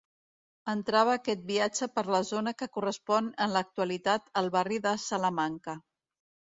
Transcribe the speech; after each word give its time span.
Entrava 0.71 1.13
aquest 1.17 1.43
viatge 1.51 1.89
per 1.99 2.05
la 2.17 2.23
zona 2.31 2.55
que 2.63 2.71
correspon 2.79 3.31
en 3.47 3.55
l'actualitat 3.59 4.35
al 4.45 4.53
barri 4.61 4.85
de 4.91 4.99
Salamanca. 5.09 5.83